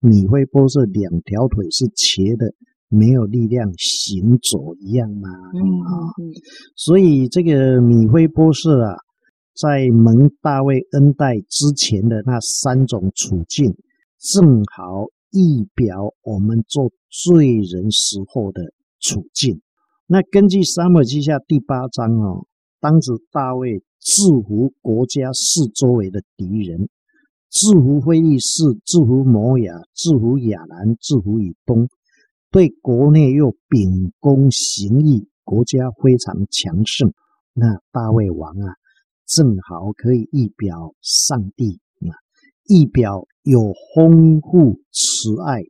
[0.00, 2.54] 米非波是两条腿是瘸的，
[2.88, 5.28] 没有力量行走一样吗？
[5.54, 6.08] 嗯，啊，
[6.74, 8.96] 所以这个米非波士啊，
[9.60, 13.76] 在蒙大卫恩待之前的那三种处境，
[14.18, 15.08] 正好。
[15.32, 19.60] 意表我们做罪人时候的处境，
[20.06, 22.46] 那根据撒母耳记下第八章哦，
[22.80, 26.88] 当时大卫制服国家四周围的敌人，
[27.50, 31.88] 制服非利士，制服摩押，制服亚兰，制服以东，
[32.50, 37.12] 对国内又秉公行义，国家非常强盛。
[37.54, 38.74] 那大卫王啊，
[39.26, 41.80] 正好可以预表上帝
[42.64, 45.62] 啊，预表有丰富慈爱、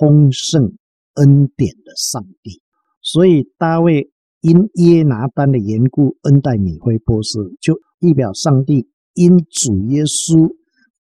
[0.00, 0.76] 丰盛
[1.14, 2.60] 恩典的上帝。
[3.02, 10.54] 所以大卫因耶拿单的缘故恩待米非波斯，就一表上帝因主耶稣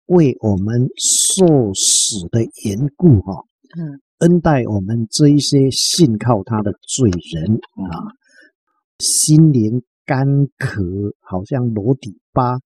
[0.06, 3.44] 为我们受死的缘故，哈，
[3.78, 7.56] 嗯，恩待我们这一些信靠他的罪人
[7.90, 8.14] 啊，
[9.00, 10.26] 心灵干
[10.58, 10.82] 渴，
[11.20, 12.60] 好像罗底巴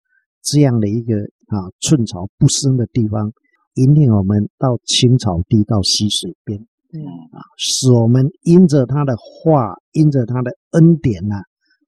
[0.43, 1.17] 这样的一个
[1.47, 3.33] 啊寸草不生的地方，
[3.75, 6.67] 引领我们到青草地，到溪水边。
[6.93, 11.43] 对啊，使我们因着他的话，因着他的恩典呐、啊，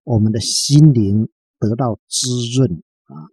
[0.05, 1.29] 我们的心灵
[1.59, 2.71] 得到滋润
[3.05, 3.27] 啊。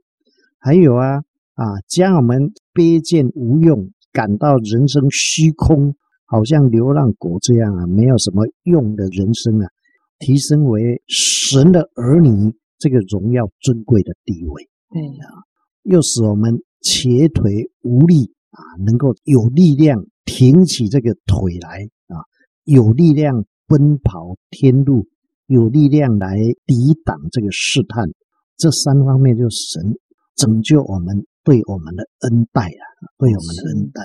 [0.57, 1.21] 还有啊
[1.53, 5.93] 啊，将我们卑贱无用，感到人生虚空，
[6.25, 9.67] 好像流浪狗这样啊，没有什么用的人生啊，
[10.17, 14.67] 提升为神的儿女，这个荣耀尊贵的地位。
[14.91, 15.43] 对啊，
[15.83, 20.05] 又使我们瘸腿无力啊，能够有力量。
[20.31, 22.21] 挺起这个腿来啊，
[22.63, 25.07] 有力量奔跑天路，
[25.47, 26.37] 有力量来
[26.67, 28.07] 抵挡这个试探，
[28.55, 29.95] 这三方面就是神
[30.35, 32.83] 拯救我们对我们的恩待啊，
[33.17, 34.03] 对我们的恩待。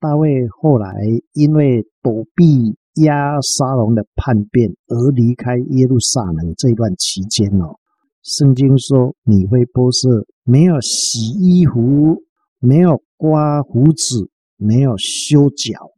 [0.00, 0.92] 大卫后来
[1.32, 7.78] 因为躲避押沙龙的叛变而离开耶路撒冷这段期间哦，
[8.22, 12.22] 圣经说米非波设没有洗衣服，
[12.58, 14.30] 没有刮胡子。
[14.64, 15.90] 没有修脚，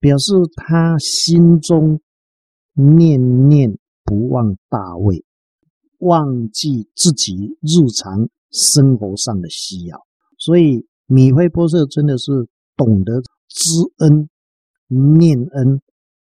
[0.00, 2.00] 表示他心中
[2.72, 5.26] 念念不忘大卫，
[5.98, 10.00] 忘记自己日常生活上的需要。
[10.38, 12.48] 所以米非波设真的是
[12.78, 14.30] 懂得知恩、
[14.86, 15.82] 念恩、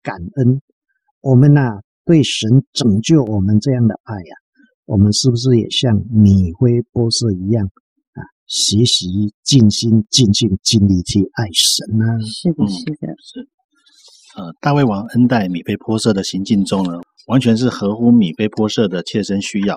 [0.03, 0.61] 感恩。
[1.21, 4.36] 我们呐、啊，对神拯救我们这样的爱呀、
[4.86, 8.19] 我们是不是也像米菲波设一样啊？
[8.47, 12.19] 学习尽心尽性尽力去爱神呢、啊？
[12.19, 13.47] 是的，是的，是。
[14.36, 19.75] 呃，大卫王恩待米菲波设的行径中呢，完全是合乎米菲波设的切身需要。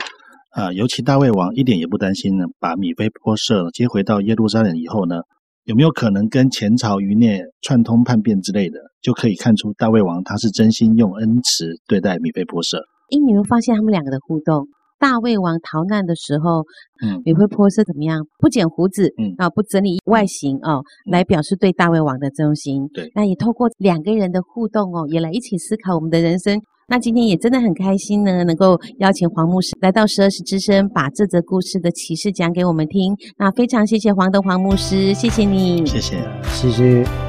[0.50, 5.16] 啊、呃，尤其大卫王一点也不担心呢，把米菲波设接回到耶路撒冷以后呢，
[5.64, 12.78] 有没有可能跟前朝余孽串通叛变之类的，就可以看出大卫王他是真心用恩慈对待米菲波设。
[13.10, 14.66] 因你们发现他们两个的互动。
[15.04, 16.64] 大胃王逃难的时候，
[17.04, 18.26] 嗯，米非波设怎么样？
[18.38, 22.88] 不剪胡子，嗯啊，不整理外形哦，来表示对大胃王的忠心。
[22.88, 26.58] 对，那也透过两个人的互动哦，也来一起思考我们的人生。
[26.88, 33.14] 那今天也真的很开心呢，能够邀请黄牧师来到十二时之声，把这则故事的启示讲给我们听。
[33.36, 37.23] 那非常谢谢黄德黄牧师，谢谢你，谢谢，谢谢。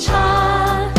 [0.00, 0.90] 从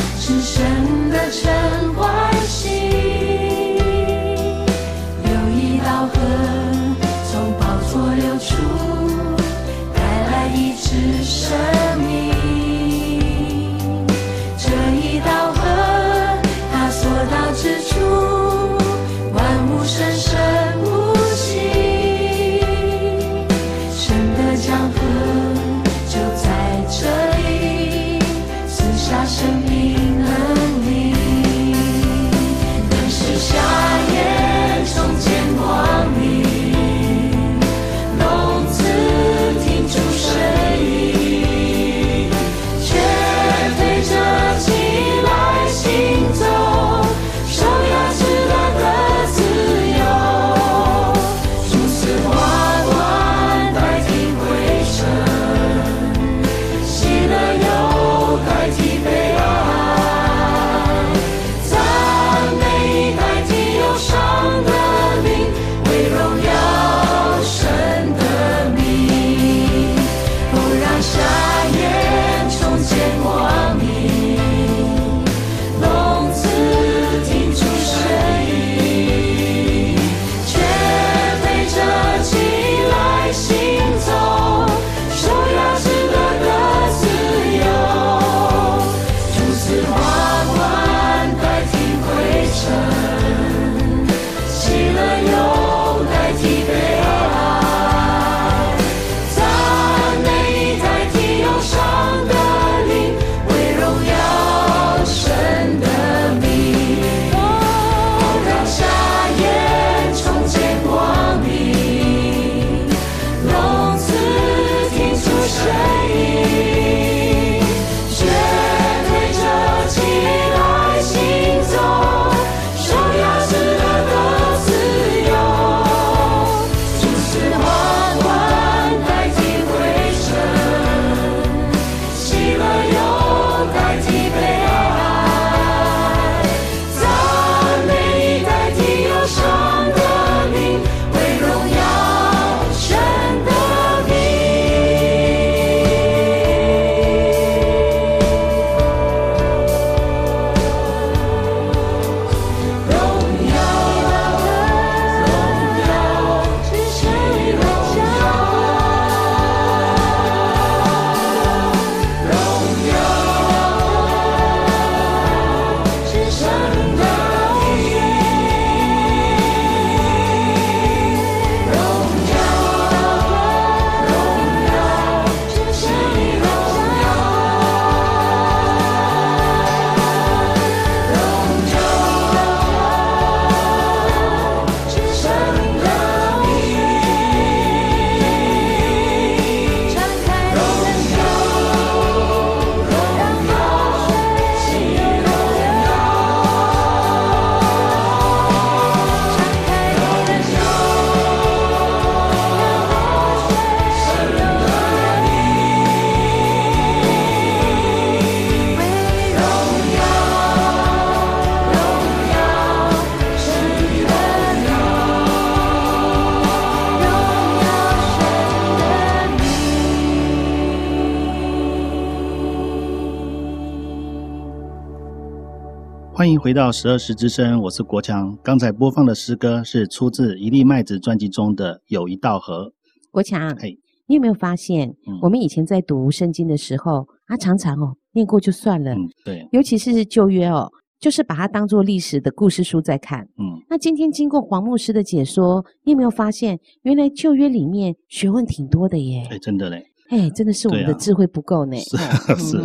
[226.22, 228.38] 欢迎回到十二时之声，我是国强。
[228.44, 232.66] 刚才播放的诗歌是出自《一粒麦子》专辑中的《有一道河》。
[233.10, 243.22] 国强，嘿，你有没有发现，嗯我们以前在读圣经的时候，啊，常常哦念过就算了，嗯，对，尤其是旧约哦，就是把它当做历史的故事书在看。
[243.40, 249.28] 嗯，那今天经过黄牧师的解说，你有没有发现，原来旧约里面学问挺多的耶？
[249.32, 251.76] 哎，真的嘞，哎，真的是我们的智慧不够呢。
[251.78, 252.58] 是哦是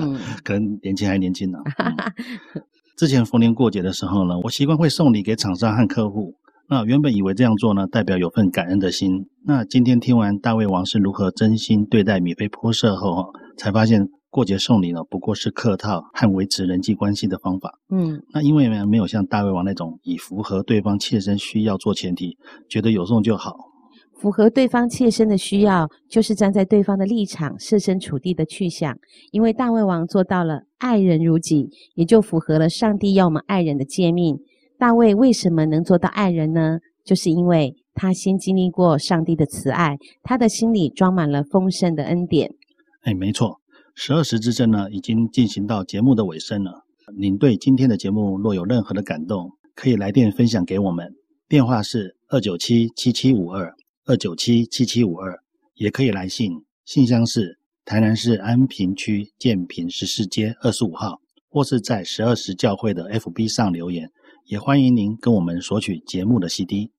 [0.44, 2.62] 可能年轻还年轻呢、嗯
[2.96, 6.34] 之前逢年过节的时候呢，我习惯会送礼给厂商和客户。
[6.68, 9.26] 那原本以为这样做呢，代表有份感恩的心。
[9.44, 17.78] 那今天听完大卫王是如何真心对待米菲波设后，才发现过节送礼呢，不过是客套和维持人际关系的方法。
[17.90, 23.54] 嗯，那因为呢，没有像大卫王那种以符合对方切身需要做前提，觉得有送就好。
[24.26, 28.98] 符合对方切身的需要，就是站在对方的立场，设身处地的去想。
[29.30, 34.36] 因为大卫王做到了爱人如己，也就符合了上帝要我们爱人的诫命。
[34.80, 36.80] 大卫为什么能做到爱人呢？
[37.04, 42.50] 就是因为他先经历过上帝的慈爱，他的心里装满了丰盛的恩典。
[43.02, 43.60] 哎，没错，
[43.94, 46.82] 十二时之争呢，已经进行到节目的尾声了。
[47.16, 51.14] 您对今天的节目若有任何的感动，可以来电分享给我们，
[51.48, 53.72] 电话是二九七七七五二
[54.08, 55.36] 二九七七七五二，
[55.74, 56.52] 也可以来信，
[56.84, 64.08] 信箱是台南市安平区建平十四街二十五号，或是在十二时教会的 FB 上留言。
[64.44, 66.92] 也欢迎您跟我们索取节目的 CD。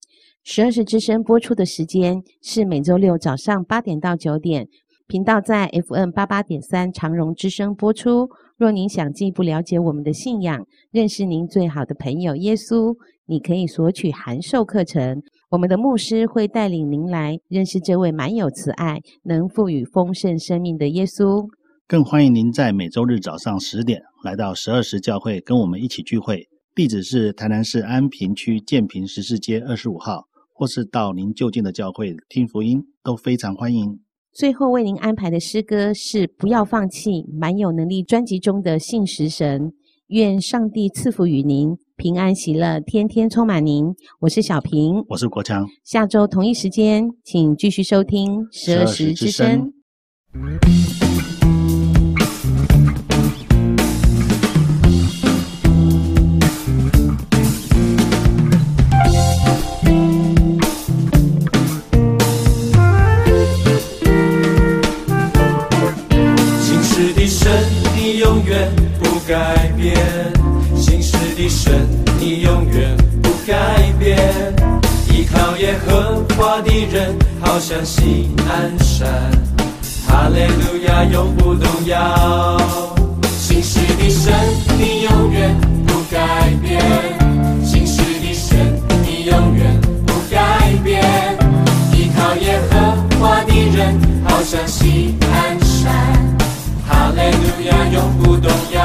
[0.43, 4.67] 十二时之声播出的时间是每周六早上八点到九点，
[5.07, 8.29] 频道在 FM 八八点三长荣之声播出。
[8.57, 12.95] 若您想进一步了解我们的信仰，认识您最好的朋友耶稣，
[13.27, 15.21] 你可以索取函授课程。
[15.51, 21.47] 我们的牧师会带领您来认识这位满有慈爱、能赋予丰盛生命的耶稣。
[21.87, 26.49] 更欢迎您在每周日早上十点来到十二时教会，跟我们一起聚会。
[26.73, 33.99] 地址是台南市安平区建平十四街二十五号，或是到您就近的教会听福音，都非常欢迎。
[34.37, 39.73] 最后为您安排的诗歌是《不要放弃》，蛮有能力专辑中的信实神。
[40.09, 43.95] 愿上帝赐福与您，平安喜乐，天天充满您。
[44.19, 45.65] 我是小平，我是国强。
[45.83, 49.73] 下周同一时间，请继续收听十二时之声。
[69.27, 69.93] 改变；
[70.73, 71.85] 信实的神，
[72.17, 74.17] 你永远不改变。
[75.11, 79.09] 依靠耶和华的人，好像锡安山，
[80.07, 82.57] 哈利路亚，永不动摇。
[83.37, 84.33] 信实的神，
[84.79, 85.53] 你永远
[85.85, 86.79] 不改变；
[87.65, 91.03] 信实的神，你永远不改变。
[91.91, 96.16] 依靠耶和华的人，好像锡安山，
[97.17, 98.79] 哈利路亚，永不动摇。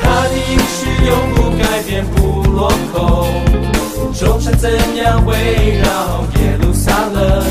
[0.00, 3.28] 他的应许永不改变，不落空。
[4.14, 7.44] 众山怎样围绕耶路撒冷，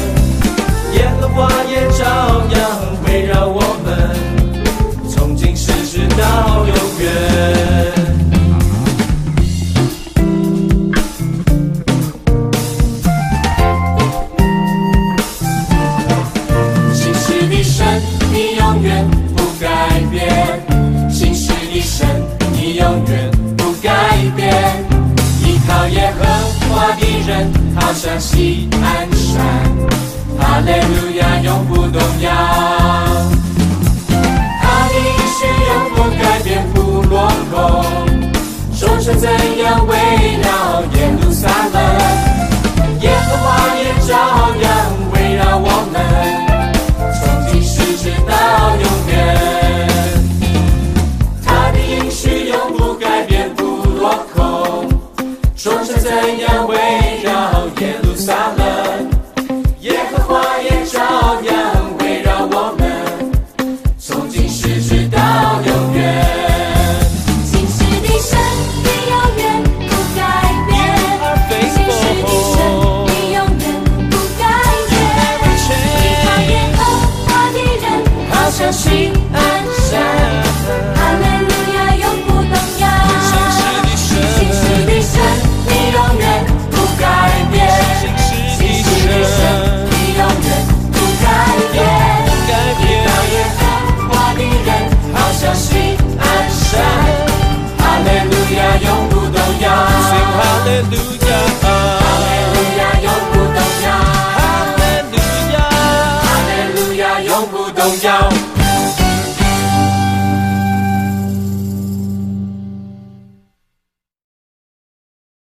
[0.94, 1.88] 耶和华也